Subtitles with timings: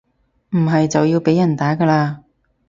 [0.49, 2.21] 唔係就要被人打㗎喇